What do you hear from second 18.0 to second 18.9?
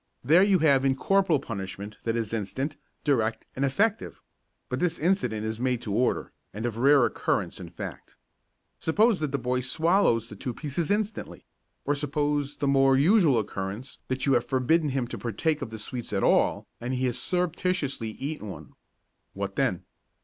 eaten one.